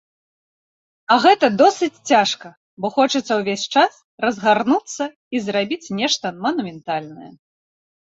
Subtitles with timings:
[1.15, 2.47] А гэта досыць цяжка,
[2.83, 3.93] бо хочацца ўвесь час
[4.27, 7.31] разгарнуцца і зрабіць нешта манументальнае.